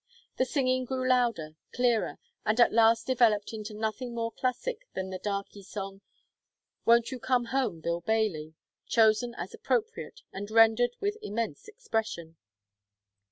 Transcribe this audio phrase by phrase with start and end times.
[0.37, 5.19] The singing grew louder, clearer, and at last developed into nothing more classic than the
[5.19, 6.01] darky song,
[6.85, 8.55] "Won't you come home, Bill Bailey?"
[8.87, 12.35] chosen as appropriate, and rendered with immense expression.